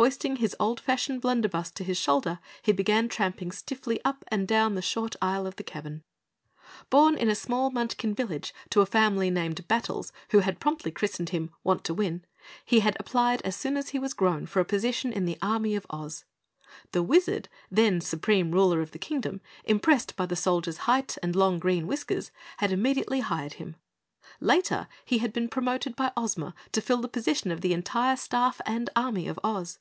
Hoisting 0.00 0.36
his 0.36 0.54
old 0.60 0.78
fashioned 0.78 1.20
blunder 1.20 1.48
buss 1.48 1.72
to 1.72 1.82
his 1.82 1.98
shoulder, 1.98 2.38
he 2.62 2.70
began 2.70 3.08
tramping 3.08 3.50
stiffly 3.50 4.00
up 4.04 4.24
and 4.28 4.46
down 4.46 4.76
the 4.76 4.80
short 4.80 5.16
aisle 5.20 5.44
of 5.44 5.56
the 5.56 5.64
cabin. 5.64 6.04
Born 6.88 7.16
in 7.16 7.28
a 7.28 7.34
small 7.34 7.72
Munchkin 7.72 8.14
village 8.14 8.54
to 8.70 8.80
a 8.80 8.86
family 8.86 9.28
named 9.28 9.66
Battles 9.66 10.12
who 10.30 10.38
had 10.38 10.60
promptly 10.60 10.92
christened 10.92 11.30
him 11.30 11.50
Wantowin, 11.66 12.24
he 12.64 12.78
had 12.78 12.96
applied 13.00 13.42
as 13.42 13.56
soon 13.56 13.76
as 13.76 13.88
he 13.88 13.98
was 13.98 14.14
grown 14.14 14.46
for 14.46 14.60
a 14.60 14.64
position 14.64 15.12
in 15.12 15.24
the 15.24 15.36
army 15.42 15.74
of 15.74 15.84
Oz. 15.90 16.24
The 16.92 17.02
Wizard, 17.02 17.48
then 17.68 18.00
Supreme 18.00 18.52
Ruler 18.52 18.80
of 18.80 18.92
the 18.92 19.00
Kingdom, 19.00 19.40
impressed 19.64 20.14
by 20.14 20.26
the 20.26 20.36
Soldier's 20.36 20.76
height 20.86 21.18
and 21.24 21.34
long 21.34 21.58
green 21.58 21.88
whiskers, 21.88 22.30
had 22.58 22.70
immediately 22.70 23.18
hired 23.18 23.54
him. 23.54 23.74
Later 24.38 24.86
he 25.04 25.18
had 25.18 25.32
been 25.32 25.48
promoted 25.48 25.96
by 25.96 26.12
Ozma 26.16 26.54
to 26.70 26.80
fill 26.80 26.98
the 27.00 27.08
position 27.08 27.50
of 27.50 27.62
the 27.62 27.72
entire 27.72 28.14
staff 28.16 28.60
and 28.64 28.88
army 28.94 29.26
of 29.26 29.40
Oz. 29.42 29.80